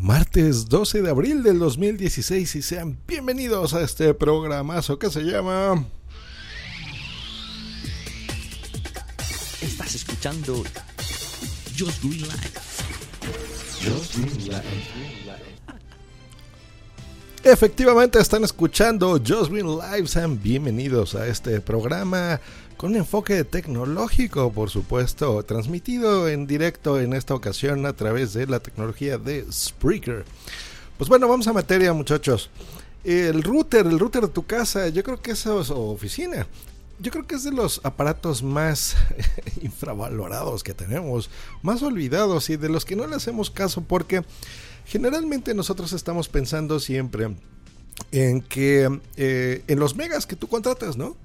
Martes 0.00 0.68
12 0.68 1.02
de 1.02 1.10
abril 1.10 1.42
del 1.42 1.58
2016 1.58 2.54
y 2.54 2.62
sean 2.62 2.96
bienvenidos 3.08 3.74
a 3.74 3.82
este 3.82 4.14
programazo 4.14 4.96
que 4.96 5.10
se 5.10 5.22
llama... 5.22 5.84
Estás 9.60 9.96
escuchando 9.96 10.62
Just 11.76 12.00
Green 12.04 12.20
Life. 12.20 12.58
Efectivamente 17.42 18.20
están 18.20 18.44
escuchando 18.44 19.18
Just 19.18 19.50
Green 19.50 19.66
Live, 19.66 20.06
sean 20.06 20.40
bienvenidos 20.40 21.16
a 21.16 21.26
este 21.26 21.60
programa 21.60 22.40
con 22.78 22.92
un 22.92 22.96
enfoque 22.96 23.42
tecnológico, 23.42 24.52
por 24.52 24.70
supuesto, 24.70 25.42
transmitido 25.42 26.28
en 26.28 26.46
directo 26.46 27.00
en 27.00 27.12
esta 27.12 27.34
ocasión 27.34 27.84
a 27.86 27.92
través 27.92 28.32
de 28.34 28.46
la 28.46 28.60
tecnología 28.60 29.18
de 29.18 29.44
Spreaker. 29.52 30.24
Pues 30.96 31.10
bueno, 31.10 31.26
vamos 31.26 31.48
a 31.48 31.52
materia, 31.52 31.92
muchachos. 31.92 32.50
El 33.02 33.42
router, 33.42 33.84
el 33.84 33.98
router 33.98 34.22
de 34.22 34.28
tu 34.28 34.46
casa, 34.46 34.88
yo 34.88 35.02
creo 35.02 35.20
que 35.20 35.32
es 35.32 35.44
o 35.44 35.90
oficina. 35.90 36.46
Yo 37.00 37.10
creo 37.10 37.26
que 37.26 37.34
es 37.34 37.42
de 37.42 37.50
los 37.50 37.80
aparatos 37.82 38.44
más 38.44 38.96
infravalorados 39.60 40.62
que 40.62 40.72
tenemos, 40.72 41.30
más 41.62 41.82
olvidados 41.82 42.48
y 42.48 42.56
de 42.56 42.68
los 42.68 42.84
que 42.84 42.94
no 42.94 43.08
le 43.08 43.16
hacemos 43.16 43.50
caso 43.50 43.82
porque 43.82 44.22
generalmente 44.86 45.52
nosotros 45.52 45.92
estamos 45.92 46.28
pensando 46.28 46.78
siempre 46.78 47.34
en 48.12 48.40
que 48.40 49.00
eh, 49.16 49.64
en 49.66 49.80
los 49.80 49.96
megas 49.96 50.26
que 50.26 50.36
tú 50.36 50.46
contratas, 50.46 50.96
¿no? 50.96 51.16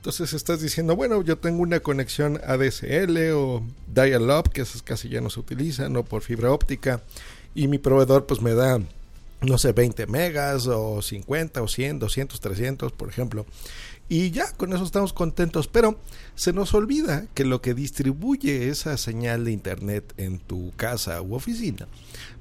Entonces 0.00 0.32
estás 0.32 0.62
diciendo, 0.62 0.96
bueno, 0.96 1.22
yo 1.22 1.36
tengo 1.36 1.60
una 1.60 1.80
conexión 1.80 2.40
ADSL 2.46 3.32
o 3.34 3.62
dial-up, 3.86 4.48
que 4.48 4.62
esas 4.62 4.80
casi 4.80 5.10
ya 5.10 5.20
no 5.20 5.28
se 5.28 5.40
utilizan, 5.40 5.94
o 5.94 6.04
por 6.04 6.22
fibra 6.22 6.50
óptica, 6.50 7.02
y 7.54 7.68
mi 7.68 7.76
proveedor 7.76 8.24
pues 8.24 8.40
me 8.40 8.54
da, 8.54 8.80
no 9.42 9.58
sé, 9.58 9.72
20 9.72 10.06
megas 10.06 10.66
o 10.68 11.02
50 11.02 11.60
o 11.60 11.68
100, 11.68 11.98
200, 11.98 12.40
300, 12.40 12.92
por 12.92 13.10
ejemplo. 13.10 13.44
Y 14.12 14.32
ya, 14.32 14.50
con 14.54 14.72
eso 14.72 14.82
estamos 14.82 15.12
contentos, 15.12 15.68
pero 15.68 15.96
se 16.34 16.52
nos 16.52 16.74
olvida 16.74 17.28
que 17.32 17.44
lo 17.44 17.62
que 17.62 17.74
distribuye 17.74 18.68
esa 18.68 18.96
señal 18.96 19.44
de 19.44 19.52
internet 19.52 20.14
en 20.16 20.40
tu 20.40 20.72
casa 20.74 21.22
u 21.22 21.36
oficina, 21.36 21.86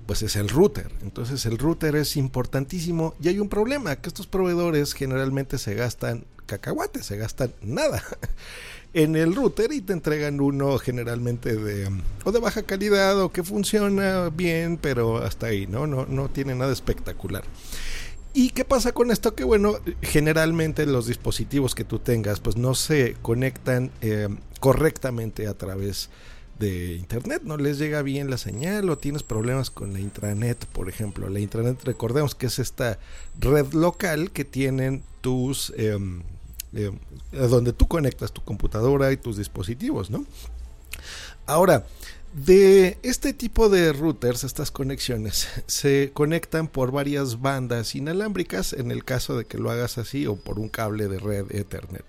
pues 0.07 0.23
es 0.23 0.35
el 0.35 0.49
router. 0.49 0.91
Entonces 1.03 1.45
el 1.45 1.59
router 1.59 1.95
es 1.95 2.17
importantísimo 2.17 3.13
y 3.21 3.27
hay 3.27 3.39
un 3.39 3.49
problema, 3.49 3.95
que 3.97 4.09
estos 4.09 4.25
proveedores 4.25 4.95
generalmente 4.95 5.59
se 5.59 5.75
gastan 5.75 6.25
cacahuates, 6.47 7.05
se 7.05 7.17
gastan 7.17 7.53
nada 7.61 8.03
en 8.95 9.15
el 9.15 9.35
router 9.35 9.71
y 9.71 9.81
te 9.81 9.93
entregan 9.93 10.41
uno 10.41 10.79
generalmente 10.79 11.55
de 11.55 11.87
o 12.23 12.31
de 12.31 12.39
baja 12.39 12.63
calidad 12.63 13.21
o 13.21 13.31
que 13.31 13.43
funciona 13.43 14.31
bien, 14.31 14.79
pero 14.81 15.17
hasta 15.17 15.45
ahí, 15.45 15.67
¿no? 15.67 15.85
No, 15.85 16.07
no 16.07 16.29
tiene 16.29 16.55
nada 16.55 16.73
espectacular. 16.73 17.43
¿Y 18.33 18.51
qué 18.51 18.63
pasa 18.63 18.91
con 18.91 19.11
esto? 19.11 19.33
Que 19.35 19.43
bueno, 19.43 19.77
generalmente 20.01 20.85
los 20.85 21.07
dispositivos 21.07 21.73
que 21.73 21.83
tú 21.83 21.99
tengas 21.99 22.39
pues 22.39 22.57
no 22.57 22.75
se 22.75 23.15
conectan 23.21 23.91
eh, 24.01 24.29
correctamente 24.59 25.47
a 25.47 25.55
través 25.55 26.09
de 26.59 26.95
internet, 26.95 27.41
no 27.45 27.55
les 27.57 27.79
llega 27.79 28.01
bien 28.01 28.29
la 28.29 28.37
señal 28.37 28.89
o 28.89 28.97
tienes 28.97 29.23
problemas 29.23 29.71
con 29.71 29.93
la 29.93 29.99
intranet, 30.01 30.65
por 30.67 30.89
ejemplo. 30.89 31.29
La 31.29 31.39
intranet, 31.39 31.81
recordemos 31.85 32.35
que 32.35 32.47
es 32.47 32.59
esta 32.59 32.99
red 33.39 33.73
local 33.73 34.31
que 34.31 34.45
tienen 34.45 35.03
tus... 35.21 35.73
Em, 35.77 36.21
eh, 36.73 36.91
donde 37.31 37.73
tú 37.73 37.87
conectas 37.87 38.31
tu 38.31 38.43
computadora 38.43 39.11
y 39.11 39.17
tus 39.17 39.37
dispositivos, 39.37 40.11
¿no? 40.11 40.23
Ahora, 41.45 41.85
de 42.33 42.97
este 43.01 43.33
tipo 43.33 43.69
de 43.69 43.91
routers, 43.91 44.43
estas 44.43 44.71
conexiones 44.71 45.47
se 45.67 46.11
conectan 46.13 46.67
por 46.67 46.91
varias 46.91 47.41
bandas 47.41 47.95
inalámbricas 47.95 48.73
en 48.73 48.91
el 48.91 49.03
caso 49.03 49.37
de 49.37 49.45
que 49.45 49.57
lo 49.57 49.71
hagas 49.71 49.97
así 49.97 50.27
o 50.27 50.35
por 50.35 50.59
un 50.59 50.69
cable 50.69 51.07
de 51.07 51.19
red 51.19 51.51
Ethernet. 51.51 52.05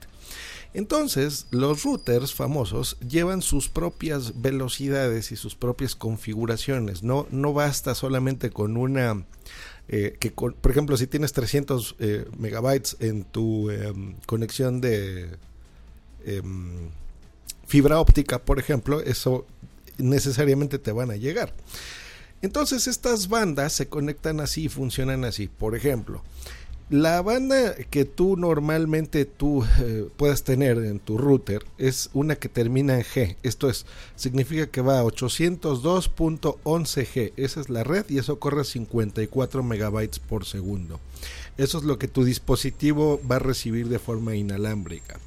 Entonces, 0.73 1.47
los 1.51 1.83
routers 1.83 2.33
famosos 2.33 2.97
llevan 3.01 3.43
sus 3.43 3.69
propias 3.69 4.41
velocidades 4.41 5.33
y 5.33 5.37
sus 5.37 5.57
propias 5.57 5.97
configuraciones. 5.97 7.03
No, 7.03 7.27
no 7.33 7.53
basta 7.53 7.97
solamente 7.97 8.51
con 8.51 8.77
una 8.77 9.25
eh, 9.89 10.17
que 10.21 10.31
por 10.31 10.71
ejemplo 10.71 10.97
si 10.97 11.09
tienes 11.09 11.33
300 11.33 11.97
eh, 11.99 12.25
megabytes 12.39 12.97
en 13.01 13.25
tu 13.25 13.71
em, 13.71 14.15
conexión 14.25 14.81
de 14.81 15.31
em, 16.25 16.91
fibra 17.71 17.99
óptica 18.01 18.41
por 18.41 18.59
ejemplo 18.59 19.01
eso 19.01 19.47
necesariamente 19.97 20.81
te 20.81 20.91
van 20.91 21.13
a 21.13 21.17
llegar 21.17 21.55
entonces 22.43 22.89
estas 22.89 23.29
bandas 23.29 23.73
se 23.73 23.87
conectan 23.87 24.41
así 24.41 24.69
funcionan 24.69 25.25
así 25.25 25.47
por 25.47 25.77
ejemplo 25.77 26.21
la 26.89 27.23
banda 27.23 27.77
que 27.89 28.05
tú 28.05 28.37
normalmente 28.37 29.25
tú 29.25 29.65
eh, 29.79 30.09
puedas 30.17 30.43
tener 30.43 30.79
en 30.79 30.99
tu 30.99 31.19
router 31.19 31.65
es 31.79 32.11
una 32.15 32.35
que 32.35 32.49
termina 32.49 32.97
en 32.97 33.05
G. 33.05 33.37
Esto 33.45 33.71
es, 33.71 33.87
significa 34.17 34.67
que 34.67 34.81
va 34.81 34.99
a 34.99 35.05
802.11G. 35.05 37.35
Esa 37.37 37.61
es 37.61 37.71
la 37.71 37.85
red 37.85 38.07
y 38.09 38.19
eso 38.19 38.41
corre 38.41 38.63
a 38.63 38.65
54 38.65 39.63
megabytes 39.63 40.19
por 40.19 40.45
segundo. 40.45 40.99
Eso 41.59 41.79
es 41.79 41.85
lo 41.85 41.97
que 41.97 42.09
tu 42.09 42.25
dispositivo 42.25 43.21
va 43.31 43.37
a 43.37 43.39
recibir 43.39 43.89
de 43.89 44.01
forma 44.01 44.35
inalámbrica. 44.35 45.21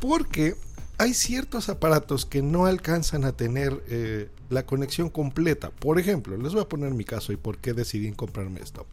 Porque 0.00 0.56
hay 0.98 1.14
ciertos 1.14 1.68
aparatos 1.68 2.26
que 2.26 2.42
no 2.42 2.66
alcanzan 2.66 3.24
a 3.24 3.32
tener 3.32 3.82
eh, 3.88 4.28
la 4.50 4.66
conexión 4.66 5.10
completa. 5.10 5.70
Por 5.70 6.00
ejemplo, 6.00 6.36
les 6.36 6.52
voy 6.52 6.62
a 6.62 6.68
poner 6.68 6.92
mi 6.92 7.04
caso 7.04 7.32
y 7.32 7.36
por 7.36 7.58
qué 7.58 7.72
decidí 7.72 8.10
comprarme 8.12 8.60
esto. 8.60 8.86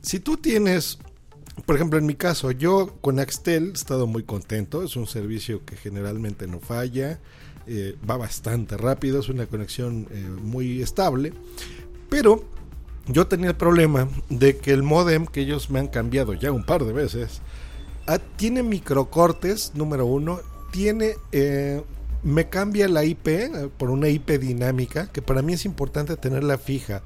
Si 0.00 0.18
tú 0.18 0.38
tienes, 0.38 0.98
por 1.66 1.76
ejemplo, 1.76 1.98
en 1.98 2.06
mi 2.06 2.14
caso, 2.14 2.52
yo 2.52 2.96
con 3.02 3.18
Axtel 3.18 3.68
he 3.68 3.72
estado 3.72 4.06
muy 4.06 4.22
contento. 4.22 4.82
Es 4.82 4.96
un 4.96 5.06
servicio 5.06 5.64
que 5.66 5.76
generalmente 5.76 6.46
no 6.46 6.58
falla, 6.58 7.20
eh, 7.66 7.96
va 8.08 8.16
bastante 8.16 8.76
rápido, 8.76 9.20
es 9.20 9.28
una 9.28 9.46
conexión 9.46 10.08
eh, 10.10 10.24
muy 10.40 10.80
estable. 10.80 11.32
Pero 12.08 12.44
yo 13.06 13.26
tenía 13.26 13.50
el 13.50 13.56
problema 13.56 14.08
de 14.28 14.56
que 14.56 14.72
el 14.72 14.82
modem 14.82 15.26
que 15.26 15.40
ellos 15.40 15.70
me 15.70 15.78
han 15.78 15.88
cambiado 15.88 16.34
ya 16.34 16.52
un 16.52 16.64
par 16.64 16.84
de 16.84 16.92
veces 16.92 17.40
ah, 18.06 18.18
tiene 18.36 18.62
microcortes, 18.62 19.72
número 19.74 20.06
uno, 20.06 20.40
tiene 20.72 21.14
eh, 21.32 21.82
me 22.26 22.48
cambia 22.48 22.88
la 22.88 23.04
IP 23.04 23.28
eh, 23.28 23.70
por 23.78 23.90
una 23.90 24.08
IP 24.08 24.30
dinámica, 24.40 25.06
que 25.12 25.22
para 25.22 25.42
mí 25.42 25.52
es 25.52 25.64
importante 25.64 26.16
tenerla 26.16 26.58
fija. 26.58 27.02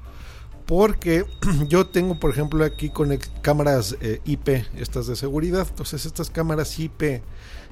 Porque 0.71 1.25
yo 1.67 1.87
tengo, 1.87 2.17
por 2.17 2.31
ejemplo, 2.31 2.63
aquí 2.63 2.91
con 2.91 3.09
cámaras 3.41 3.97
eh, 3.99 4.21
IP, 4.23 4.47
estas 4.79 5.05
de 5.05 5.17
seguridad. 5.17 5.67
Entonces, 5.69 6.05
estas 6.05 6.29
cámaras 6.29 6.79
IP 6.79 7.21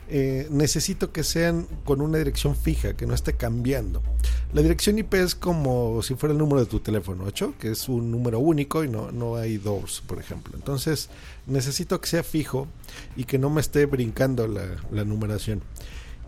eh, 0.09 0.47
necesito 0.51 1.13
que 1.13 1.23
sean 1.23 1.65
con 1.85 2.01
una 2.01 2.17
dirección 2.17 2.57
fija, 2.57 2.97
que 2.97 3.05
no 3.05 3.13
esté 3.13 3.37
cambiando. 3.37 4.03
La 4.51 4.61
dirección 4.61 4.99
IP 4.99 5.13
es 5.13 5.33
como 5.33 6.01
si 6.01 6.15
fuera 6.15 6.33
el 6.33 6.39
número 6.39 6.59
de 6.59 6.65
tu 6.65 6.81
teléfono 6.81 7.23
8, 7.23 7.53
que 7.57 7.71
es 7.71 7.87
un 7.87 8.11
número 8.11 8.39
único 8.39 8.83
y 8.83 8.89
no, 8.89 9.13
no 9.13 9.37
hay 9.37 9.57
dos, 9.57 10.03
por 10.05 10.19
ejemplo. 10.19 10.57
Entonces 10.57 11.09
necesito 11.47 12.01
que 12.01 12.07
sea 12.09 12.23
fijo 12.23 12.67
y 13.15 13.23
que 13.23 13.37
no 13.37 13.49
me 13.49 13.61
esté 13.61 13.85
brincando 13.85 14.45
la, 14.45 15.05
numeración. 15.05 15.61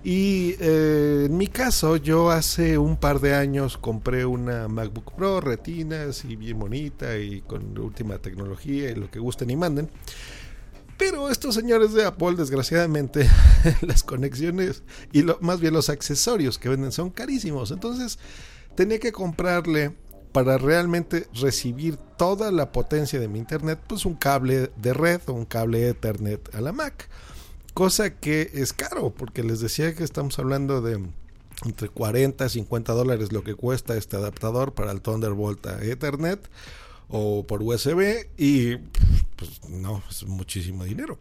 Y 0.04 0.56
eh, 0.60 1.26
en 1.28 1.38
mi 1.38 1.48
caso, 1.48 1.96
yo 1.96 2.32
hace 2.32 2.78
un 2.78 2.98
par 2.98 3.20
de 3.20 3.36
años 3.36 3.78
compré 3.78 4.26
una 4.26 4.68
MacBook 4.68 5.14
Pro 5.16 5.42
Retina, 5.42 6.04
así 6.10 6.36
bien 6.36 6.58
bonita 6.58 7.18
y 7.18 7.42
con 7.42 7.78
última 7.78 8.18
tecnología 8.18 8.90
y 8.90 8.96
lo 8.96 9.12
que 9.12 9.20
gusten 9.20 9.52
y 9.52 9.56
manden. 9.56 9.90
Pero 10.98 11.30
estos 11.30 11.56
señores 11.56 11.94
de 11.94 12.06
Apple, 12.06 12.36
desgraciadamente, 12.36 13.30
las 13.82 14.04
conexiones 14.04 14.84
y 15.12 15.24
más 15.40 15.60
bien 15.60 15.74
los 15.74 15.90
accesorios 15.90 16.58
que 16.58 16.70
venden 16.70 16.92
son 16.92 17.12
carísimos. 17.12 17.72
Entonces, 17.72 18.18
tenía 18.76 19.00
que 19.00 19.12
comprarle 19.12 19.96
para 20.32 20.58
realmente 20.58 21.28
recibir 21.34 21.98
toda 22.18 22.52
la 22.52 22.72
potencia 22.72 23.20
de 23.20 23.28
mi 23.28 23.40
internet, 23.40 23.80
pues 23.86 24.06
un 24.06 24.16
cable 24.16 24.72
de 24.78 24.94
red 24.94 25.22
o 25.28 25.34
un 25.34 25.46
cable 25.46 25.90
Ethernet 25.90 26.54
a 26.56 26.62
la 26.62 26.72
Mac. 26.72 27.10
Cosa 27.74 28.16
que 28.16 28.52
es 28.54 28.74
caro, 28.74 29.12
porque 29.12 29.44
les 29.44 29.60
decía 29.62 29.96
que 29.96 30.04
estamos 30.04 30.38
hablando 30.40 30.82
de 30.82 31.02
entre 31.66 31.90
40 31.90 32.46
y 32.46 32.50
50 32.50 32.94
dólares 32.94 33.32
lo 33.32 33.44
que 33.44 33.56
cuesta 33.56 33.96
este 33.96 34.18
adaptador 34.18 34.74
para 34.74 34.92
el 34.92 35.02
Thunderbolt 35.02 35.66
a 35.68 35.84
Ethernet 35.84 36.50
o 37.08 37.46
por 37.46 37.62
USB 37.62 38.28
y 38.38 38.78
pues 39.36 39.62
no, 39.70 40.04
es 40.10 40.24
muchísimo 40.26 40.84
dinero. 40.84 41.18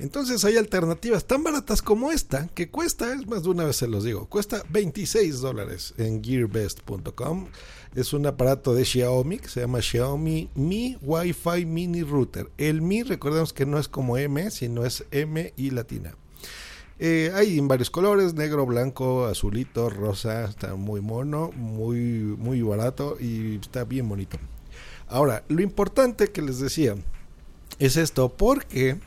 Entonces 0.00 0.44
hay 0.44 0.56
alternativas 0.56 1.24
tan 1.24 1.44
baratas 1.44 1.80
como 1.80 2.10
esta 2.10 2.48
que 2.48 2.68
cuesta, 2.68 3.12
es 3.12 3.26
más 3.28 3.44
de 3.44 3.50
una 3.50 3.64
vez 3.64 3.76
se 3.76 3.86
los 3.86 4.02
digo, 4.02 4.26
cuesta 4.26 4.62
26 4.70 5.40
dólares 5.40 5.94
en 5.98 6.22
gearbest.com. 6.22 7.46
Es 7.94 8.12
un 8.12 8.26
aparato 8.26 8.74
de 8.74 8.84
Xiaomi 8.84 9.38
que 9.38 9.48
se 9.48 9.60
llama 9.60 9.80
Xiaomi 9.80 10.50
Mi 10.56 10.98
Wi-Fi 11.00 11.64
Mini 11.64 12.02
Router. 12.02 12.50
El 12.58 12.82
Mi, 12.82 13.04
recordemos 13.04 13.52
que 13.52 13.66
no 13.66 13.78
es 13.78 13.86
como 13.86 14.18
M, 14.18 14.50
sino 14.50 14.84
es 14.84 15.04
M 15.12 15.52
y 15.56 15.70
latina. 15.70 16.16
Eh, 16.98 17.32
hay 17.34 17.58
en 17.58 17.68
varios 17.68 17.90
colores, 17.90 18.34
negro, 18.34 18.66
blanco, 18.66 19.26
azulito, 19.26 19.90
rosa, 19.90 20.44
está 20.44 20.74
muy 20.74 21.00
mono, 21.00 21.50
muy, 21.54 21.98
muy 21.98 22.62
barato 22.62 23.16
y 23.20 23.56
está 23.56 23.84
bien 23.84 24.08
bonito. 24.08 24.38
Ahora, 25.06 25.44
lo 25.48 25.60
importante 25.60 26.28
que 26.30 26.42
les 26.42 26.58
decía 26.58 26.96
es 27.78 27.96
esto, 27.96 28.28
porque 28.30 28.98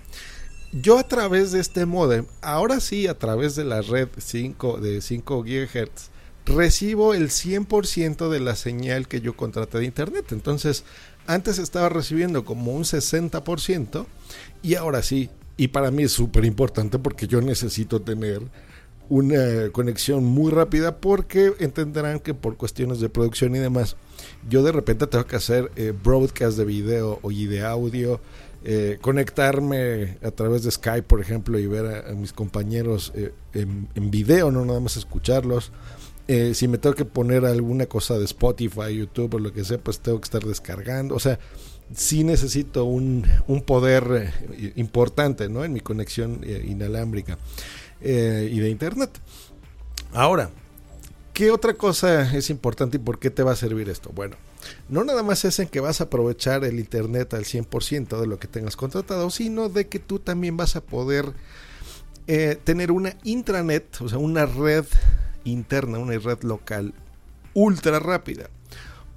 yo 0.81 0.97
a 0.97 1.07
través 1.07 1.51
de 1.51 1.59
este 1.59 1.85
modem, 1.85 2.25
ahora 2.41 2.79
sí 2.79 3.07
a 3.07 3.17
través 3.17 3.55
de 3.55 3.63
la 3.63 3.81
red 3.81 4.09
5 4.17 4.79
de 4.79 5.01
5 5.01 5.43
GHz, 5.43 6.09
recibo 6.45 7.13
el 7.13 7.29
100% 7.29 8.29
de 8.29 8.39
la 8.39 8.55
señal 8.55 9.07
que 9.07 9.21
yo 9.21 9.35
contraté 9.35 9.79
de 9.79 9.85
internet. 9.85 10.31
Entonces, 10.31 10.83
antes 11.25 11.57
estaba 11.57 11.89
recibiendo 11.89 12.45
como 12.45 12.71
un 12.71 12.83
60% 12.83 14.05
y 14.61 14.75
ahora 14.75 15.01
sí. 15.01 15.29
Y 15.57 15.69
para 15.69 15.91
mí 15.91 16.03
es 16.03 16.11
súper 16.11 16.45
importante 16.45 16.99
porque 16.99 17.27
yo 17.27 17.41
necesito 17.41 18.01
tener 18.01 18.41
una 19.09 19.69
conexión 19.71 20.23
muy 20.23 20.51
rápida 20.51 20.97
porque 20.97 21.53
entenderán 21.59 22.19
que 22.19 22.33
por 22.33 22.57
cuestiones 22.57 22.99
de 22.99 23.09
producción 23.09 23.55
y 23.55 23.59
demás, 23.59 23.95
yo 24.49 24.63
de 24.63 24.71
repente 24.71 25.07
tengo 25.07 25.25
que 25.25 25.37
hacer 25.37 25.71
eh, 25.75 25.93
broadcast 26.03 26.57
de 26.57 26.65
video 26.65 27.19
y 27.29 27.45
de 27.45 27.63
audio, 27.65 28.19
eh, 28.69 28.97
conectarme 28.99 30.17
a 30.21 30.31
través 30.31 30.63
de 30.63 30.71
Skype, 30.71 31.03
por 31.03 31.21
ejemplo, 31.21 31.57
y 31.57 31.67
ver 31.67 32.05
a, 32.07 32.11
mis 32.13 32.33
compañeros 32.33 33.13
eh, 33.15 33.31
en, 33.53 34.11
video, 34.11 34.51
no 34.51 34.65
nada 34.65 34.81
más 34.81 34.97
escucharlos. 34.97 35.71
si 36.27 36.67
me 36.67 36.77
tengo 36.77 36.93
que 36.93 37.05
poner 37.05 37.45
alguna 37.45 37.85
cosa 37.85 38.19
de 38.19 38.25
Spotify, 38.25 38.93
YouTube 38.93 39.35
o 39.35 39.39
lo 39.39 39.53
que 39.53 39.63
sea, 39.63 39.77
pues 39.77 39.99
tengo 39.99 40.19
que 40.19 40.25
estar 40.25 40.43
descargando. 40.43 41.15
O 41.15 41.19
sea, 41.19 41.39
sí 41.95 42.25
necesito 42.25 42.83
un, 42.83 43.25
un 43.47 43.61
poder 43.61 44.33
importante 44.75 45.47
¿no? 45.47 45.63
en 45.63 45.71
mi 45.71 45.79
conexión 45.79 46.41
inalámbrica. 46.43 47.37
Eh, 48.01 48.49
y 48.51 48.59
de 48.59 48.69
Internet. 48.69 49.09
Ahora, 50.13 50.51
¿qué 51.33 51.51
otra 51.51 51.73
cosa 51.73 52.35
es 52.35 52.49
importante 52.49 52.97
y 52.97 52.99
por 52.99 53.19
qué 53.19 53.29
te 53.29 53.43
va 53.43 53.53
a 53.53 53.55
servir 53.55 53.89
esto? 53.89 54.11
Bueno, 54.13 54.35
no 54.89 55.03
nada 55.03 55.23
más 55.23 55.45
es 55.45 55.59
en 55.59 55.67
que 55.67 55.79
vas 55.79 56.01
a 56.01 56.05
aprovechar 56.05 56.63
el 56.63 56.79
Internet 56.79 57.33
al 57.33 57.45
100% 57.45 58.19
de 58.19 58.27
lo 58.27 58.39
que 58.39 58.47
tengas 58.47 58.75
contratado, 58.75 59.29
sino 59.29 59.69
de 59.69 59.87
que 59.87 59.99
tú 59.99 60.19
también 60.19 60.57
vas 60.57 60.75
a 60.75 60.81
poder 60.81 61.33
eh, 62.27 62.57
tener 62.63 62.91
una 62.91 63.15
intranet, 63.23 64.01
o 64.01 64.09
sea, 64.09 64.17
una 64.17 64.45
red 64.45 64.85
interna, 65.43 65.99
una 65.99 66.17
red 66.17 66.43
local 66.43 66.93
ultra 67.53 67.99
rápida. 67.99 68.49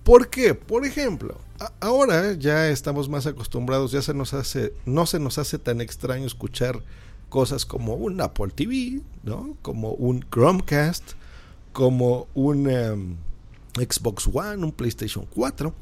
¿Por 0.04 0.28
qué? 0.28 0.54
Por 0.54 0.86
ejemplo, 0.86 1.36
ahora 1.80 2.32
ya 2.32 2.68
estamos 2.68 3.08
más 3.08 3.26
acostumbrados, 3.26 3.92
ya 3.92 4.00
se 4.00 4.14
nos 4.14 4.32
hace, 4.32 4.72
no 4.86 5.06
se 5.06 5.18
nos 5.18 5.38
hace 5.38 5.58
tan 5.58 5.80
extraño 5.80 6.26
escuchar 6.26 6.82
cosas 7.28 7.66
como 7.66 7.94
un 7.94 8.20
Apple 8.20 8.52
TV, 8.54 9.02
¿no? 9.22 9.56
Como 9.62 9.92
un 9.92 10.24
Chromecast, 10.30 11.12
como 11.72 12.28
un 12.34 12.68
em, 12.70 13.16
Xbox 13.74 14.28
One, 14.32 14.64
un 14.64 14.72
PlayStation 14.72 15.26
4, 15.34 15.74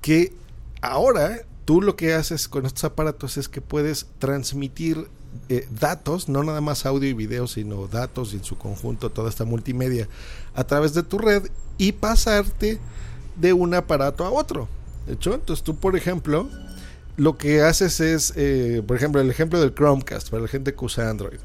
que 0.00 0.32
ahora 0.80 1.42
tú 1.64 1.82
lo 1.82 1.96
que 1.96 2.14
haces 2.14 2.48
con 2.48 2.66
estos 2.66 2.84
aparatos 2.84 3.36
es 3.36 3.48
que 3.48 3.60
puedes 3.60 4.06
transmitir 4.18 5.08
eh, 5.48 5.68
datos, 5.70 6.28
no 6.28 6.42
nada 6.42 6.60
más 6.60 6.86
audio 6.86 7.08
y 7.08 7.12
video, 7.12 7.46
sino 7.46 7.88
datos 7.88 8.32
y 8.32 8.36
en 8.36 8.44
su 8.44 8.56
conjunto 8.56 9.10
toda 9.10 9.28
esta 9.28 9.44
multimedia 9.44 10.08
a 10.54 10.64
través 10.64 10.94
de 10.94 11.02
tu 11.02 11.18
red 11.18 11.50
y 11.78 11.92
pasarte 11.92 12.78
de 13.36 13.52
un 13.52 13.74
aparato 13.74 14.24
a 14.24 14.30
otro. 14.30 14.68
De 15.06 15.14
hecho, 15.14 15.34
entonces 15.34 15.62
tú, 15.62 15.76
por 15.76 15.96
ejemplo, 15.96 16.48
lo 17.16 17.38
que 17.38 17.62
haces 17.62 18.00
es, 18.00 18.32
eh, 18.36 18.82
por 18.86 18.96
ejemplo, 18.96 19.20
el 19.20 19.30
ejemplo 19.30 19.60
del 19.60 19.74
Chromecast 19.74 20.30
para 20.30 20.42
la 20.42 20.48
gente 20.48 20.74
que 20.74 20.84
usa 20.84 21.08
Android. 21.08 21.38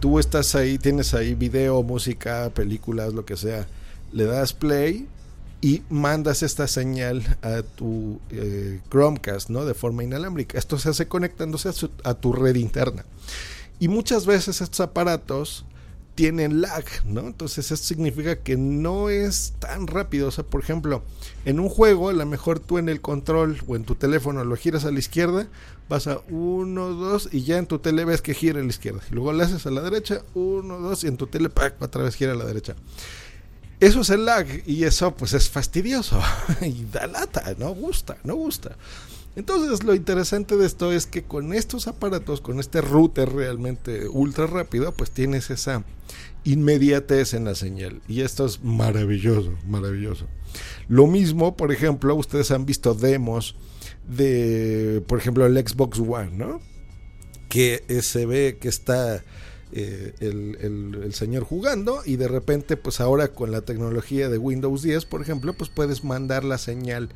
Tú 0.00 0.18
estás 0.18 0.54
ahí, 0.54 0.78
tienes 0.78 1.14
ahí 1.14 1.34
video, 1.34 1.82
música, 1.82 2.50
películas, 2.54 3.12
lo 3.12 3.24
que 3.24 3.36
sea. 3.36 3.66
Le 4.12 4.24
das 4.24 4.52
play 4.52 5.06
y 5.60 5.82
mandas 5.88 6.42
esta 6.42 6.66
señal 6.66 7.38
a 7.40 7.62
tu 7.62 8.20
eh, 8.30 8.80
Chromecast, 8.90 9.48
¿no? 9.48 9.64
De 9.64 9.74
forma 9.74 10.04
inalámbrica. 10.04 10.58
Esto 10.58 10.78
se 10.78 10.90
hace 10.90 11.06
conectándose 11.08 11.70
a 12.04 12.14
tu 12.14 12.32
red 12.32 12.56
interna. 12.56 13.04
Y 13.78 13.88
muchas 13.88 14.26
veces 14.26 14.60
estos 14.60 14.80
aparatos 14.80 15.64
tienen 16.14 16.60
lag, 16.60 16.84
¿no? 17.04 17.22
Entonces 17.22 17.70
esto 17.70 17.86
significa 17.86 18.36
que 18.36 18.56
no 18.56 19.08
es 19.08 19.54
tan 19.58 19.86
rápido. 19.86 20.28
O 20.28 20.30
sea, 20.30 20.44
por 20.44 20.60
ejemplo, 20.60 21.02
en 21.44 21.58
un 21.58 21.68
juego, 21.68 22.08
a 22.08 22.12
lo 22.12 22.26
mejor 22.26 22.60
tú 22.60 22.78
en 22.78 22.88
el 22.88 23.00
control 23.00 23.62
o 23.66 23.76
en 23.76 23.84
tu 23.84 23.94
teléfono 23.94 24.44
lo 24.44 24.56
giras 24.56 24.84
a 24.84 24.90
la 24.90 24.98
izquierda, 24.98 25.46
vas 25.88 26.06
a 26.06 26.20
1, 26.28 26.88
2 26.90 27.28
y 27.32 27.44
ya 27.44 27.58
en 27.58 27.66
tu 27.66 27.78
tele 27.78 28.04
ves 28.04 28.20
que 28.20 28.34
gira 28.34 28.60
a 28.60 28.62
la 28.62 28.68
izquierda. 28.68 29.00
Luego 29.10 29.32
le 29.32 29.44
haces 29.44 29.66
a 29.66 29.70
la 29.70 29.80
derecha, 29.80 30.22
1, 30.34 30.80
2 30.80 31.04
y 31.04 31.06
en 31.06 31.16
tu 31.16 31.26
tele 31.28 31.50
otra 31.80 32.02
vez 32.02 32.14
gira 32.14 32.32
a 32.32 32.36
la 32.36 32.44
derecha. 32.44 32.74
Eso 33.82 34.02
es 34.02 34.10
el 34.10 34.26
lag 34.26 34.46
y 34.64 34.84
eso 34.84 35.12
pues 35.16 35.32
es 35.32 35.50
fastidioso 35.50 36.20
y 36.60 36.84
da 36.92 37.08
lata, 37.08 37.56
no 37.58 37.74
gusta, 37.74 38.16
no 38.22 38.36
gusta. 38.36 38.76
Entonces 39.34 39.82
lo 39.82 39.96
interesante 39.96 40.56
de 40.56 40.66
esto 40.66 40.92
es 40.92 41.06
que 41.06 41.24
con 41.24 41.52
estos 41.52 41.88
aparatos, 41.88 42.40
con 42.40 42.60
este 42.60 42.80
router 42.80 43.32
realmente 43.32 44.06
ultra 44.06 44.46
rápido, 44.46 44.92
pues 44.92 45.10
tienes 45.10 45.50
esa 45.50 45.82
inmediatez 46.44 47.34
en 47.34 47.44
la 47.44 47.56
señal. 47.56 48.00
Y 48.06 48.20
esto 48.20 48.46
es 48.46 48.62
maravilloso, 48.62 49.52
maravilloso. 49.66 50.28
Lo 50.86 51.08
mismo, 51.08 51.56
por 51.56 51.72
ejemplo, 51.72 52.14
ustedes 52.14 52.52
han 52.52 52.64
visto 52.64 52.94
demos 52.94 53.56
de, 54.06 55.02
por 55.08 55.18
ejemplo, 55.18 55.44
el 55.44 55.58
Xbox 55.58 55.98
One, 55.98 56.30
¿no? 56.36 56.60
Que 57.48 57.82
se 58.00 58.26
ve 58.26 58.58
que 58.60 58.68
está 58.68 59.24
eh, 59.72 60.14
el, 60.20 60.58
el, 61.02 61.14
señor 61.14 61.44
jugando 61.44 62.02
y 62.04 62.16
de 62.16 62.28
repente, 62.28 62.76
pues 62.76 63.00
ahora 63.00 63.28
con 63.28 63.50
la 63.50 63.62
tecnología 63.62 64.28
de 64.28 64.38
Windows 64.38 64.82
10, 64.82 65.06
por 65.06 65.22
ejemplo, 65.22 65.54
pues 65.54 65.70
puedes 65.70 66.04
mandar 66.04 66.44
la 66.44 66.58
señal 66.58 67.08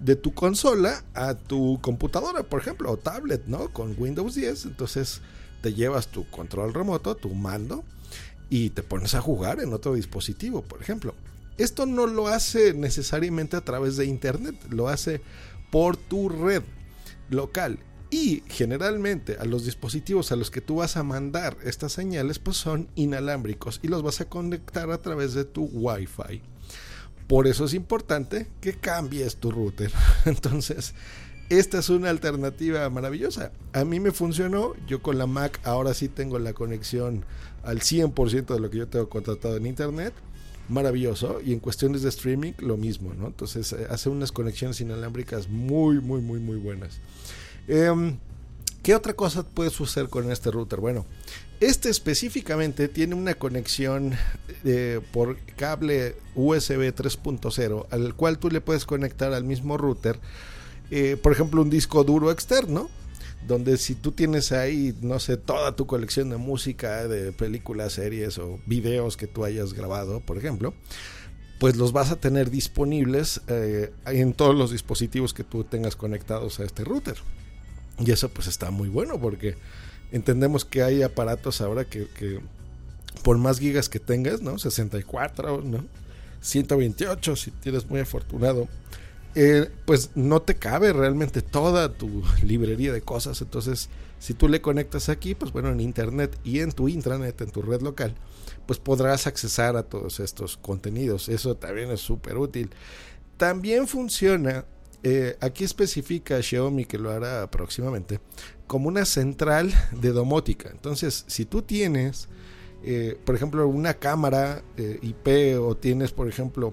de 0.00 0.16
tu 0.16 0.34
consola 0.34 1.02
a 1.14 1.34
tu 1.34 1.78
computadora, 1.80 2.42
por 2.42 2.60
ejemplo, 2.60 2.90
o 2.90 2.96
tablet, 2.96 3.46
¿no? 3.46 3.72
Con 3.72 3.94
Windows 3.96 4.34
10, 4.34 4.66
entonces 4.66 5.22
te 5.62 5.72
llevas 5.72 6.08
tu 6.08 6.28
control 6.28 6.74
remoto, 6.74 7.14
tu 7.14 7.30
mando, 7.30 7.84
y 8.50 8.70
te 8.70 8.82
pones 8.82 9.14
a 9.14 9.20
jugar 9.20 9.60
en 9.60 9.72
otro 9.72 9.94
dispositivo, 9.94 10.62
por 10.62 10.82
ejemplo. 10.82 11.14
Esto 11.56 11.86
no 11.86 12.06
lo 12.06 12.26
hace 12.26 12.74
necesariamente 12.74 13.56
a 13.56 13.62
través 13.62 13.96
de 13.96 14.06
Internet, 14.06 14.56
lo 14.68 14.88
hace 14.88 15.22
por 15.70 15.96
tu 15.96 16.28
red 16.28 16.62
local. 17.30 17.78
Y 18.16 18.44
generalmente 18.46 19.38
a 19.40 19.44
los 19.44 19.64
dispositivos 19.64 20.30
a 20.30 20.36
los 20.36 20.48
que 20.48 20.60
tú 20.60 20.76
vas 20.76 20.96
a 20.96 21.02
mandar 21.02 21.56
estas 21.64 21.94
señales 21.94 22.38
pues 22.38 22.56
son 22.56 22.86
inalámbricos 22.94 23.80
y 23.82 23.88
los 23.88 24.04
vas 24.04 24.20
a 24.20 24.28
conectar 24.28 24.88
a 24.92 25.02
través 25.02 25.34
de 25.34 25.44
tu 25.44 25.64
Wi-Fi. 25.64 26.40
Por 27.26 27.48
eso 27.48 27.64
es 27.64 27.74
importante 27.74 28.46
que 28.60 28.74
cambies 28.74 29.38
tu 29.38 29.50
router. 29.50 29.90
Entonces, 30.26 30.94
esta 31.48 31.80
es 31.80 31.88
una 31.88 32.08
alternativa 32.08 32.88
maravillosa. 32.88 33.50
A 33.72 33.84
mí 33.84 33.98
me 33.98 34.12
funcionó. 34.12 34.74
Yo 34.86 35.02
con 35.02 35.18
la 35.18 35.26
Mac 35.26 35.58
ahora 35.64 35.92
sí 35.92 36.08
tengo 36.08 36.38
la 36.38 36.52
conexión 36.52 37.24
al 37.64 37.80
100% 37.80 38.54
de 38.54 38.60
lo 38.60 38.70
que 38.70 38.78
yo 38.78 38.86
tengo 38.86 39.08
contratado 39.08 39.56
en 39.56 39.66
Internet. 39.66 40.14
Maravilloso. 40.68 41.40
Y 41.44 41.52
en 41.52 41.58
cuestiones 41.58 42.02
de 42.02 42.10
streaming, 42.10 42.52
lo 42.58 42.76
mismo, 42.76 43.12
¿no? 43.12 43.26
Entonces, 43.26 43.72
eh, 43.72 43.88
hace 43.90 44.08
unas 44.08 44.30
conexiones 44.30 44.80
inalámbricas 44.80 45.48
muy, 45.48 46.00
muy, 46.00 46.20
muy, 46.20 46.38
muy 46.38 46.58
buenas. 46.58 47.00
Em, 47.68 48.18
¿Qué 48.84 48.94
otra 48.94 49.14
cosa 49.14 49.44
puede 49.44 49.70
suceder 49.70 50.10
con 50.10 50.30
este 50.30 50.50
router? 50.50 50.78
Bueno, 50.78 51.06
este 51.58 51.88
específicamente 51.88 52.86
tiene 52.88 53.14
una 53.14 53.32
conexión 53.32 54.12
eh, 54.62 55.00
por 55.10 55.38
cable 55.56 56.16
USB 56.34 56.94
3.0 56.94 57.86
al 57.90 58.14
cual 58.14 58.38
tú 58.38 58.50
le 58.50 58.60
puedes 58.60 58.84
conectar 58.84 59.32
al 59.32 59.44
mismo 59.44 59.78
router, 59.78 60.20
eh, 60.90 61.16
por 61.16 61.32
ejemplo, 61.32 61.62
un 61.62 61.70
disco 61.70 62.04
duro 62.04 62.30
externo, 62.30 62.90
donde 63.46 63.78
si 63.78 63.94
tú 63.94 64.12
tienes 64.12 64.52
ahí, 64.52 64.94
no 65.00 65.18
sé, 65.18 65.38
toda 65.38 65.74
tu 65.74 65.86
colección 65.86 66.28
de 66.28 66.36
música, 66.36 67.08
de 67.08 67.32
películas, 67.32 67.94
series 67.94 68.36
o 68.36 68.60
videos 68.66 69.16
que 69.16 69.26
tú 69.26 69.46
hayas 69.46 69.72
grabado, 69.72 70.20
por 70.20 70.36
ejemplo, 70.36 70.74
pues 71.58 71.76
los 71.76 71.92
vas 71.92 72.10
a 72.10 72.16
tener 72.16 72.50
disponibles 72.50 73.40
eh, 73.48 73.94
en 74.04 74.34
todos 74.34 74.54
los 74.54 74.72
dispositivos 74.72 75.32
que 75.32 75.42
tú 75.42 75.64
tengas 75.64 75.96
conectados 75.96 76.60
a 76.60 76.64
este 76.64 76.84
router. 76.84 77.16
Y 77.98 78.10
eso 78.10 78.28
pues 78.28 78.48
está 78.48 78.70
muy 78.70 78.88
bueno 78.88 79.20
porque 79.20 79.56
entendemos 80.12 80.64
que 80.64 80.82
hay 80.82 81.02
aparatos 81.02 81.60
ahora 81.60 81.84
que, 81.84 82.40
por 83.22 83.38
más 83.38 83.58
gigas 83.58 83.88
que 83.88 84.00
tengas, 84.00 84.42
¿no? 84.42 84.58
64, 84.58 85.62
¿no? 85.62 85.84
128 86.40 87.36
si 87.36 87.50
tienes 87.50 87.88
muy 87.88 88.00
afortunado. 88.00 88.68
Eh, 89.36 89.68
pues 89.84 90.10
no 90.14 90.42
te 90.42 90.54
cabe 90.54 90.92
realmente 90.92 91.42
toda 91.42 91.92
tu 91.92 92.22
librería 92.42 92.92
de 92.92 93.02
cosas. 93.02 93.40
Entonces, 93.40 93.88
si 94.20 94.34
tú 94.34 94.48
le 94.48 94.60
conectas 94.60 95.08
aquí, 95.08 95.34
pues 95.34 95.52
bueno, 95.52 95.70
en 95.70 95.80
internet 95.80 96.38
y 96.44 96.60
en 96.60 96.72
tu 96.72 96.88
intranet, 96.88 97.40
en 97.40 97.50
tu 97.50 97.62
red 97.62 97.82
local, 97.82 98.14
pues 98.66 98.78
podrás 98.78 99.26
accesar 99.26 99.76
a 99.76 99.82
todos 99.82 100.20
estos 100.20 100.56
contenidos. 100.56 101.28
Eso 101.28 101.56
también 101.56 101.90
es 101.90 102.00
súper 102.00 102.38
útil. 102.38 102.70
También 103.36 103.88
funciona 103.88 104.64
eh, 105.06 105.36
aquí 105.40 105.64
especifica 105.64 106.42
Xiaomi 106.42 106.86
que 106.86 106.96
lo 106.96 107.10
hará 107.10 107.50
próximamente 107.50 108.20
como 108.66 108.88
una 108.88 109.04
central 109.04 109.70
de 109.92 110.12
domótica. 110.12 110.70
Entonces, 110.70 111.24
si 111.26 111.44
tú 111.44 111.60
tienes, 111.60 112.28
eh, 112.82 113.18
por 113.26 113.34
ejemplo, 113.34 113.68
una 113.68 113.94
cámara 113.94 114.64
eh, 114.78 114.98
IP 115.02 115.60
o 115.60 115.76
tienes, 115.76 116.12
por 116.12 116.26
ejemplo, 116.26 116.72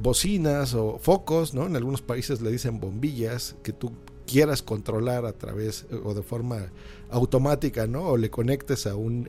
bocinas 0.00 0.72
o 0.72 0.98
focos, 0.98 1.52
¿no? 1.52 1.66
En 1.66 1.76
algunos 1.76 2.00
países 2.00 2.40
le 2.40 2.50
dicen 2.50 2.80
bombillas 2.80 3.54
que 3.62 3.74
tú 3.74 3.92
quieras 4.26 4.62
controlar 4.62 5.26
a 5.26 5.34
través 5.34 5.84
o 6.04 6.14
de 6.14 6.22
forma 6.22 6.72
automática, 7.10 7.86
¿no? 7.86 8.04
O 8.04 8.16
le 8.16 8.30
conectes 8.30 8.86
a 8.86 8.94
un 8.94 9.28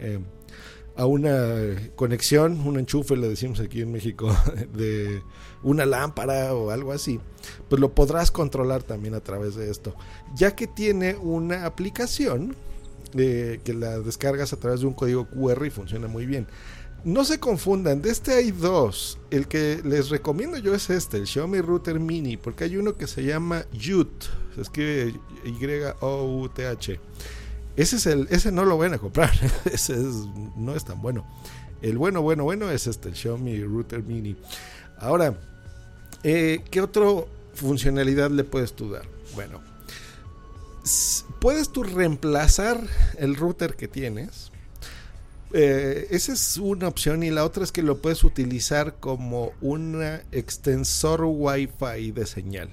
a 0.95 1.05
una 1.05 1.91
conexión, 1.95 2.59
un 2.65 2.77
enchufe, 2.79 3.15
le 3.15 3.29
decimos 3.29 3.59
aquí 3.59 3.81
en 3.81 3.91
México, 3.91 4.35
de 4.73 5.21
una 5.63 5.85
lámpara 5.85 6.53
o 6.53 6.71
algo 6.71 6.91
así, 6.91 7.19
pues 7.69 7.79
lo 7.79 7.93
podrás 7.93 8.31
controlar 8.31 8.83
también 8.83 9.13
a 9.13 9.21
través 9.21 9.55
de 9.55 9.69
esto, 9.69 9.95
ya 10.35 10.55
que 10.55 10.67
tiene 10.67 11.15
una 11.15 11.65
aplicación 11.65 12.55
eh, 13.15 13.59
que 13.63 13.73
la 13.73 13.99
descargas 13.99 14.53
a 14.53 14.57
través 14.57 14.81
de 14.81 14.87
un 14.87 14.93
código 14.93 15.27
QR 15.27 15.65
y 15.65 15.69
funciona 15.69 16.07
muy 16.07 16.25
bien. 16.25 16.47
No 17.03 17.25
se 17.25 17.39
confundan, 17.39 18.03
de 18.03 18.11
este 18.11 18.33
hay 18.33 18.51
dos. 18.51 19.17
El 19.31 19.47
que 19.47 19.81
les 19.83 20.09
recomiendo 20.09 20.59
yo 20.59 20.75
es 20.75 20.91
este, 20.91 21.17
el 21.17 21.25
Xiaomi 21.25 21.59
Router 21.59 21.99
Mini, 21.99 22.37
porque 22.37 22.65
hay 22.65 22.77
uno 22.77 22.95
que 22.95 23.07
se 23.07 23.23
llama 23.23 23.65
YUT, 23.73 24.11
se 24.53 24.61
escribe 24.61 25.15
Y-O-U-T-H 25.43 26.99
ese, 27.75 27.95
es 27.95 28.05
el, 28.05 28.27
ese 28.29 28.51
no 28.51 28.65
lo 28.65 28.77
van 28.77 28.93
a 28.93 28.97
comprar, 28.97 29.31
ese 29.71 29.97
no 30.55 30.75
es 30.75 30.85
tan 30.85 31.01
bueno. 31.01 31.25
El 31.81 31.97
bueno, 31.97 32.21
bueno, 32.21 32.43
bueno 32.43 32.69
es 32.69 32.87
este, 32.87 33.09
el 33.09 33.15
Xiaomi 33.15 33.63
Router 33.63 34.03
Mini. 34.03 34.35
Ahora, 34.99 35.35
eh, 36.23 36.63
¿qué 36.69 36.81
otra 36.81 37.05
funcionalidad 37.55 38.29
le 38.29 38.43
puedes 38.43 38.73
tú 38.73 38.91
dar? 38.91 39.05
Bueno, 39.33 39.61
puedes 41.39 41.71
tú 41.71 41.83
reemplazar 41.83 42.79
el 43.17 43.35
router 43.35 43.75
que 43.75 43.87
tienes. 43.87 44.51
Eh, 45.53 46.07
esa 46.11 46.33
es 46.33 46.57
una 46.57 46.87
opción 46.87 47.23
y 47.23 47.29
la 47.29 47.43
otra 47.43 47.63
es 47.63 47.71
que 47.71 47.81
lo 47.81 48.01
puedes 48.01 48.23
utilizar 48.23 48.95
como 48.99 49.51
un 49.59 50.01
extensor 50.31 51.23
Wi-Fi 51.25 52.11
de 52.11 52.25
señal. 52.25 52.69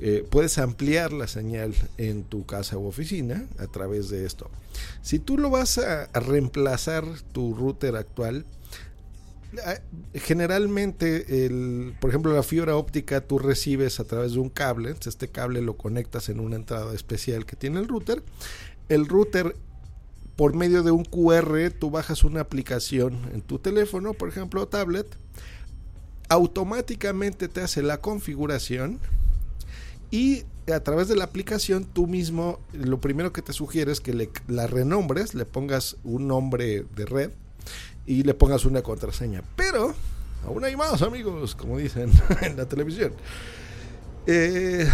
Eh, 0.00 0.26
puedes 0.28 0.58
ampliar 0.58 1.12
la 1.12 1.28
señal 1.28 1.74
en 1.98 2.24
tu 2.24 2.44
casa 2.44 2.76
u 2.76 2.86
oficina 2.86 3.46
a 3.58 3.66
través 3.68 4.08
de 4.08 4.26
esto. 4.26 4.50
Si 5.02 5.18
tú 5.18 5.38
lo 5.38 5.50
vas 5.50 5.78
a, 5.78 6.06
reemplazar 6.18 7.04
tu 7.32 7.54
router 7.54 7.96
actual, 7.96 8.44
generalmente, 10.14 11.46
el, 11.46 11.94
por 12.00 12.10
ejemplo, 12.10 12.34
la 12.34 12.42
fibra 12.42 12.76
óptica 12.76 13.20
tú 13.20 13.38
recibes 13.38 14.00
a 14.00 14.04
través 14.04 14.32
de 14.32 14.40
un 14.40 14.48
cable. 14.48 14.94
Este 15.06 15.28
cable 15.28 15.62
lo 15.62 15.76
conectas 15.76 16.28
en 16.28 16.40
una 16.40 16.56
entrada 16.56 16.92
especial 16.92 17.46
que 17.46 17.54
tiene 17.54 17.78
el 17.78 17.86
router. 17.86 18.22
El 18.88 19.06
router, 19.06 19.54
por 20.34 20.54
medio 20.54 20.82
de 20.82 20.90
un 20.90 21.04
QR, 21.04 21.70
tú 21.78 21.90
bajas 21.90 22.24
una 22.24 22.40
aplicación 22.40 23.30
en 23.32 23.42
tu 23.42 23.60
teléfono, 23.60 24.12
por 24.12 24.28
ejemplo, 24.28 24.62
o 24.62 24.68
tablet. 24.68 25.06
Automáticamente 26.28 27.46
te 27.46 27.60
hace 27.60 27.82
la 27.82 28.00
configuración 28.00 28.98
y 30.14 30.44
a 30.72 30.78
través 30.78 31.08
de 31.08 31.16
la 31.16 31.24
aplicación 31.24 31.84
tú 31.92 32.06
mismo 32.06 32.60
lo 32.72 33.00
primero 33.00 33.32
que 33.32 33.42
te 33.42 33.52
sugiere 33.52 33.90
es 33.90 34.00
que 34.00 34.14
le, 34.14 34.30
la 34.46 34.68
renombres, 34.68 35.34
le 35.34 35.44
pongas 35.44 35.96
un 36.04 36.28
nombre 36.28 36.86
de 36.94 37.04
red 37.04 37.30
y 38.06 38.22
le 38.22 38.32
pongas 38.32 38.64
una 38.64 38.80
contraseña. 38.80 39.42
Pero 39.56 39.92
aún 40.46 40.64
hay 40.64 40.76
más 40.76 41.02
amigos, 41.02 41.56
como 41.56 41.78
dicen 41.78 42.12
en 42.42 42.56
la 42.56 42.66
televisión. 42.66 43.12
Eh, 44.28 44.88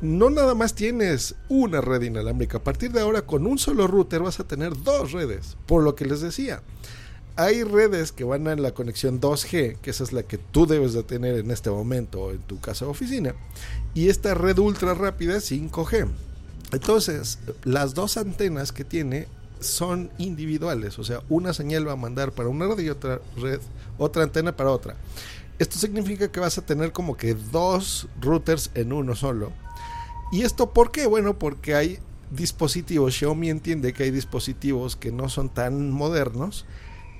no 0.00 0.30
nada 0.30 0.54
más 0.54 0.76
tienes 0.76 1.34
una 1.48 1.80
red 1.80 2.02
inalámbrica. 2.02 2.58
A 2.58 2.62
partir 2.62 2.92
de 2.92 3.00
ahora 3.00 3.22
con 3.22 3.48
un 3.48 3.58
solo 3.58 3.88
router 3.88 4.22
vas 4.22 4.38
a 4.38 4.46
tener 4.46 4.80
dos 4.84 5.10
redes. 5.10 5.56
Por 5.66 5.82
lo 5.82 5.96
que 5.96 6.04
les 6.04 6.20
decía 6.20 6.62
hay 7.36 7.64
redes 7.64 8.12
que 8.12 8.24
van 8.24 8.46
a 8.46 8.54
la 8.56 8.72
conexión 8.72 9.20
2G, 9.20 9.78
que 9.78 9.90
esa 9.90 10.04
es 10.04 10.12
la 10.12 10.22
que 10.22 10.38
tú 10.38 10.66
debes 10.66 10.92
de 10.92 11.02
tener 11.02 11.36
en 11.36 11.50
este 11.50 11.70
momento 11.70 12.30
en 12.30 12.38
tu 12.38 12.60
casa 12.60 12.86
o 12.86 12.90
oficina, 12.90 13.34
y 13.92 14.08
esta 14.08 14.34
red 14.34 14.58
ultra 14.58 14.94
rápida 14.94 15.36
es 15.36 15.50
5G. 15.50 16.08
Entonces, 16.72 17.38
las 17.64 17.94
dos 17.94 18.16
antenas 18.16 18.72
que 18.72 18.84
tiene 18.84 19.26
son 19.60 20.10
individuales, 20.18 20.98
o 20.98 21.04
sea, 21.04 21.22
una 21.28 21.54
señal 21.54 21.88
va 21.88 21.92
a 21.92 21.96
mandar 21.96 22.32
para 22.32 22.48
una 22.48 22.66
red 22.66 22.78
y 22.80 22.90
otra 22.90 23.20
red, 23.36 23.60
otra 23.98 24.22
antena 24.22 24.56
para 24.56 24.70
otra. 24.70 24.96
Esto 25.58 25.78
significa 25.78 26.30
que 26.30 26.40
vas 26.40 26.58
a 26.58 26.66
tener 26.66 26.92
como 26.92 27.16
que 27.16 27.34
dos 27.34 28.08
routers 28.20 28.70
en 28.74 28.92
uno 28.92 29.14
solo. 29.14 29.52
¿Y 30.32 30.42
esto 30.42 30.72
por 30.72 30.90
qué? 30.90 31.06
Bueno, 31.06 31.38
porque 31.38 31.74
hay 31.74 31.98
dispositivos, 32.30 33.14
Xiaomi 33.14 33.50
entiende 33.50 33.92
que 33.92 34.04
hay 34.04 34.10
dispositivos 34.10 34.96
que 34.96 35.12
no 35.12 35.28
son 35.28 35.48
tan 35.48 35.90
modernos 35.90 36.64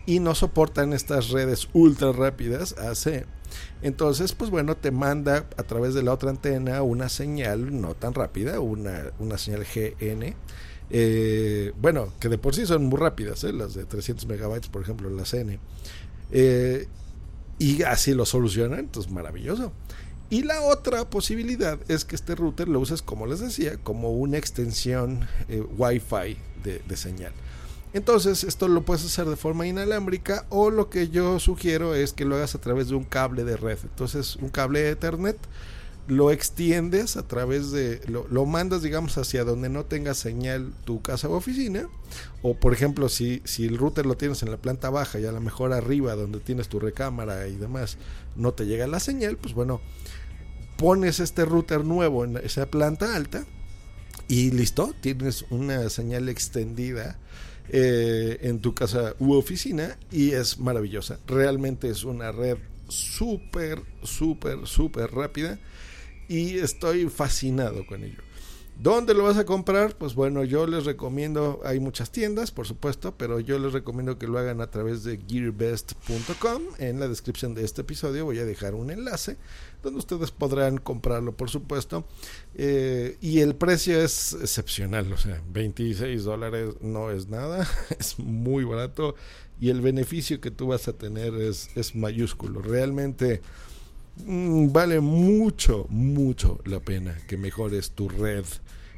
y 0.06 0.20
no 0.20 0.34
soportan 0.34 0.92
estas 0.92 1.30
redes 1.30 1.68
ultra 1.72 2.12
rápidas 2.12 2.76
AC. 2.78 3.26
Entonces, 3.82 4.32
pues 4.32 4.50
bueno, 4.50 4.76
te 4.76 4.90
manda 4.90 5.46
a 5.56 5.62
través 5.62 5.94
de 5.94 6.02
la 6.02 6.12
otra 6.12 6.30
antena 6.30 6.82
una 6.82 7.08
señal 7.08 7.80
no 7.80 7.94
tan 7.94 8.14
rápida, 8.14 8.60
una, 8.60 9.12
una 9.18 9.38
señal 9.38 9.64
GN. 9.64 10.34
Eh, 10.90 11.72
bueno, 11.80 12.12
que 12.20 12.28
de 12.28 12.38
por 12.38 12.54
sí 12.54 12.66
son 12.66 12.84
muy 12.84 12.98
rápidas, 12.98 13.44
¿eh? 13.44 13.52
las 13.52 13.74
de 13.74 13.84
300 13.84 14.26
megabytes, 14.26 14.68
por 14.68 14.82
ejemplo, 14.82 15.08
las 15.10 15.32
N. 15.34 15.58
Eh, 16.30 16.88
y 17.58 17.82
así 17.82 18.14
lo 18.14 18.26
solucionan, 18.26 18.80
entonces 18.80 19.10
maravilloso. 19.10 19.72
Y 20.30 20.42
la 20.42 20.62
otra 20.62 21.08
posibilidad 21.08 21.78
es 21.88 22.04
que 22.04 22.16
este 22.16 22.34
router 22.34 22.68
lo 22.68 22.80
uses, 22.80 23.02
como 23.02 23.26
les 23.26 23.40
decía, 23.40 23.76
como 23.78 24.10
una 24.12 24.38
extensión 24.38 25.28
Wi-Fi 25.48 26.36
de, 26.64 26.82
de 26.86 26.96
señal. 26.96 27.32
Entonces, 27.94 28.42
esto 28.42 28.66
lo 28.66 28.84
puedes 28.84 29.04
hacer 29.04 29.26
de 29.26 29.36
forma 29.36 29.68
inalámbrica 29.68 30.46
o 30.50 30.70
lo 30.70 30.90
que 30.90 31.10
yo 31.10 31.38
sugiero 31.38 31.94
es 31.94 32.12
que 32.12 32.24
lo 32.24 32.34
hagas 32.34 32.56
a 32.56 32.60
través 32.60 32.88
de 32.88 32.96
un 32.96 33.04
cable 33.04 33.44
de 33.44 33.56
red. 33.56 33.78
Entonces, 33.84 34.34
un 34.34 34.48
cable 34.48 34.80
de 34.80 34.90
Ethernet 34.90 35.38
lo 36.08 36.32
extiendes 36.32 37.16
a 37.16 37.26
través 37.26 37.70
de, 37.70 38.00
lo, 38.08 38.46
mandas 38.46 38.82
digamos 38.82 39.16
hacia 39.16 39.44
donde 39.44 39.68
no 39.68 39.84
tenga 39.84 40.12
señal 40.12 40.72
tu 40.84 41.00
casa 41.00 41.28
o 41.28 41.34
oficina, 41.34 41.88
o 42.42 42.54
por 42.58 42.74
ejemplo 42.74 43.08
si, 43.08 43.40
si 43.44 43.64
el 43.64 43.78
router 43.78 44.04
lo 44.04 44.16
tienes 44.16 44.42
en 44.42 44.50
la 44.50 44.58
planta 44.58 44.90
baja 44.90 45.18
y 45.18 45.24
a 45.24 45.32
lo 45.32 45.40
mejor 45.40 45.72
arriba 45.72 46.14
donde 46.14 46.40
tienes 46.40 46.68
tu 46.68 46.78
recámara 46.78 47.48
y 47.48 47.56
demás 47.56 47.96
no 48.36 48.52
te 48.52 48.66
llega 48.66 48.86
la 48.86 49.00
señal, 49.00 49.38
pues 49.38 49.54
bueno, 49.54 49.80
pones 50.76 51.20
este 51.20 51.46
router 51.46 51.84
nuevo 51.84 52.24
en 52.24 52.36
esa 52.38 52.66
planta 52.66 53.16
alta 53.16 53.46
y 54.28 54.50
listo, 54.50 54.94
tienes 55.00 55.46
una 55.48 55.88
señal 55.88 56.28
extendida 56.28 57.18
eh, 57.68 58.38
en 58.42 58.60
tu 58.60 58.74
casa 58.74 59.14
u 59.18 59.34
oficina 59.34 59.98
y 60.10 60.32
es 60.32 60.58
maravillosa. 60.58 61.18
Realmente 61.26 61.88
es 61.88 62.04
una 62.04 62.32
red 62.32 62.58
súper, 62.88 63.82
súper, 64.02 64.66
súper 64.66 65.10
rápida 65.10 65.58
y 66.28 66.58
estoy 66.58 67.08
fascinado 67.08 67.86
con 67.86 68.04
ello. 68.04 68.22
¿Dónde 68.76 69.14
lo 69.14 69.22
vas 69.22 69.36
a 69.36 69.44
comprar? 69.44 69.96
Pues 69.96 70.14
bueno, 70.14 70.42
yo 70.42 70.66
les 70.66 70.84
recomiendo, 70.84 71.60
hay 71.64 71.78
muchas 71.78 72.10
tiendas, 72.10 72.50
por 72.50 72.66
supuesto, 72.66 73.14
pero 73.16 73.38
yo 73.38 73.58
les 73.58 73.72
recomiendo 73.72 74.18
que 74.18 74.26
lo 74.26 74.38
hagan 74.38 74.60
a 74.60 74.70
través 74.70 75.04
de 75.04 75.18
gearbest.com. 75.26 76.62
En 76.78 76.98
la 76.98 77.08
descripción 77.08 77.54
de 77.54 77.64
este 77.64 77.82
episodio 77.82 78.24
voy 78.24 78.40
a 78.40 78.44
dejar 78.44 78.74
un 78.74 78.90
enlace 78.90 79.36
donde 79.82 80.00
ustedes 80.00 80.32
podrán 80.32 80.78
comprarlo, 80.78 81.36
por 81.36 81.50
supuesto. 81.50 82.04
Eh, 82.56 83.16
y 83.20 83.40
el 83.40 83.54
precio 83.54 84.00
es 84.02 84.34
excepcional, 84.34 85.12
o 85.12 85.16
sea, 85.16 85.40
26 85.52 86.24
dólares 86.24 86.74
no 86.80 87.10
es 87.10 87.28
nada, 87.28 87.68
es 87.98 88.18
muy 88.18 88.64
barato 88.64 89.14
y 89.60 89.70
el 89.70 89.80
beneficio 89.80 90.40
que 90.40 90.50
tú 90.50 90.68
vas 90.68 90.88
a 90.88 90.94
tener 90.94 91.34
es, 91.34 91.70
es 91.76 91.94
mayúsculo. 91.94 92.60
Realmente 92.60 93.40
vale 94.16 95.00
mucho, 95.00 95.86
mucho 95.88 96.60
la 96.64 96.80
pena 96.80 97.16
que 97.26 97.36
mejores 97.36 97.90
tu 97.92 98.08
red 98.08 98.44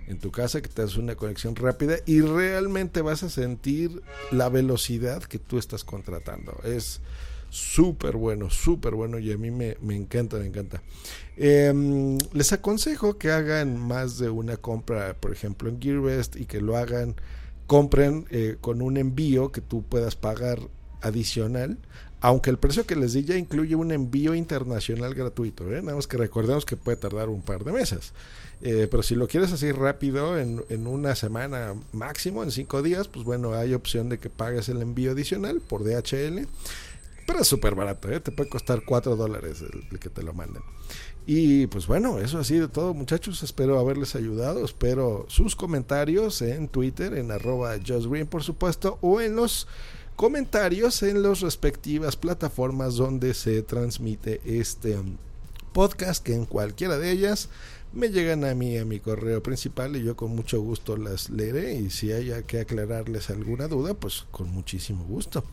en 0.07 0.19
tu 0.19 0.31
casa, 0.31 0.61
que 0.61 0.69
te 0.69 0.83
hagas 0.83 0.97
una 0.97 1.17
conexión 1.17 1.57
rápida 1.57 1.97
y 2.07 2.21
realmente 2.21 3.03
vas 3.03 3.23
a 3.23 3.31
sentir 3.31 4.03
la 4.31 4.49
velocidad 4.49 5.23
que 5.23 5.39
tú 5.39 5.59
estás 5.59 5.85
contratando. 5.85 6.59
Es 6.65 7.01
súper 7.51 8.17
bueno, 8.17 8.51
súper 8.51 8.95
bueno 8.95 9.19
y 9.19 9.33
a 9.33 9.39
mí 9.39 9.51
me, 9.51 9.77
encanta, 9.91 10.37
me 10.37 10.47
encanta. 10.47 10.83
Em, 11.37 12.19
les 12.33 12.53
aconsejo 12.53 13.19
que 13.19 13.31
hagan 13.31 13.79
más 13.79 14.19
de 14.19 14.29
una 14.29 14.57
compra, 14.57 15.15
por 15.15 15.33
ejemplo, 15.33 15.69
en 15.69 15.81
GearBest 15.81 16.37
y 16.37 16.47
que 16.47 16.61
lo 16.61 16.77
hagan, 16.77 17.17
compren 17.67 18.27
eh, 18.31 18.59
con 18.61 18.83
un 18.83 18.97
envío 18.97 19.51
que 19.51 19.61
tú 19.61 19.83
puedas 19.83 20.15
pagar 20.15 20.61
adicional 21.01 21.79
aunque 22.26 22.50
el 22.50 22.59
precio 22.59 22.85
que 22.85 22.97
les 22.97 23.12
di 23.12 23.23
ya 23.23 23.37
incluye 23.37 23.76
un 23.76 23.92
envío 23.92 24.35
internacional 24.35 25.14
gratuito, 25.14 25.73
¿eh? 25.73 25.80
nada 25.80 25.95
más 25.95 26.09
que 26.09 26.16
recordemos 26.16 26.66
que 26.66 26.76
puede 26.76 26.97
tardar 26.97 27.28
un 27.28 27.40
par 27.40 27.62
de 27.62 27.71
meses. 27.71 28.12
Eh, 28.62 28.88
pero 28.90 29.04
si 29.04 29.14
lo 29.14 29.28
quieres 29.28 29.52
así 29.52 29.71
rápido, 29.71 30.37
en, 30.37 30.64
en, 30.68 30.88
una 30.88 31.14
semana 31.14 31.76
máximo, 31.92 32.42
en 32.42 32.50
cinco 32.50 32.83
días, 32.83 33.06
pues 33.06 33.25
bueno, 33.25 33.54
hay 33.54 33.75
opción 33.75 34.09
de 34.09 34.18
que 34.18 34.28
pagues 34.28 34.68
el 34.68 34.83
envío 34.83 35.12
adicional 35.12 35.61
por 35.61 35.85
DHL. 35.85 36.49
Pero 37.28 37.38
es 37.42 37.47
súper 37.47 37.76
barato, 37.76 38.11
¿eh? 38.11 38.18
te 38.18 38.33
puede 38.33 38.50
costar 38.50 38.83
4 38.85 39.14
dólares 39.14 39.62
el, 39.62 40.00
que 40.00 40.11
te 40.11 40.25
lo 40.25 40.35
manden. 40.35 40.64
Y 41.28 41.68
pues 41.68 41.87
bueno, 41.87 42.18
eso 42.18 42.40
ha 42.40 42.45
sido 42.45 42.68
todo 42.71 42.92
muchachos, 42.92 43.45
espero 43.45 43.78
haberles 43.78 44.16
ayudado, 44.16 44.64
espero 44.64 45.26
sus 45.28 45.54
comentarios 45.54 46.42
en 46.42 46.66
Twitter, 46.66 47.14
en 47.14 47.30
arroba 47.30 47.76
justgreen 47.87 48.26
por 48.26 48.42
supuesto, 48.42 48.99
o 49.00 49.21
en 49.21 49.37
los 49.37 49.68
comentarios 50.17 51.03
en 51.03 51.23
las 51.23 51.41
respectivas 51.41 52.17
plataformas 52.17 52.97
donde 52.97 53.35
se 53.35 53.63
transmite 53.63 54.41
este 54.45 54.97
um, 54.97 55.19
podcast, 55.75 56.25
que 56.25 56.35
en 56.35 56.47
cualquiera 56.47 56.97
de 56.97 57.11
ellas 57.11 57.51
me 57.93 58.09
llegan 58.09 58.45
a 58.45 58.55
mí 58.55 58.79
a 58.79 58.85
mi 58.87 58.99
correo 58.99 59.43
principal 59.43 59.95
y 59.95 60.03
yo 60.03 60.17
con 60.17 60.35
mucho 60.35 60.61
gusto 60.61 60.97
las 60.97 61.29
leeré 61.31 61.75
y 61.75 61.91
si 61.91 62.13
haya 62.13 62.43
que 62.43 62.61
aclararles 62.61 63.31
alguna 63.31 63.69
duda, 63.69 63.95
pues 63.95 64.25
con 64.31 64.49
muchísimo 64.51 65.05
gusto. 65.05 65.45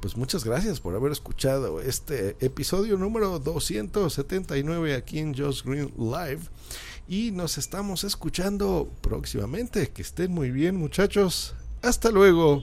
Pues 0.00 0.16
muchas 0.16 0.44
gracias 0.44 0.80
por 0.80 0.94
haber 0.94 1.12
escuchado 1.12 1.80
este 1.80 2.36
episodio 2.40 2.96
número 2.96 3.38
279 3.38 4.94
aquí 4.94 5.18
en 5.18 5.34
Just 5.36 5.64
Green 5.64 5.92
Live 5.98 6.40
y 7.06 7.30
nos 7.32 7.58
estamos 7.58 8.04
escuchando 8.04 8.90
próximamente. 9.02 9.88
Que 9.90 10.02
estén 10.02 10.32
muy 10.32 10.50
bien 10.50 10.76
muchachos. 10.76 11.54
Hasta 11.82 12.10
luego 12.10 12.62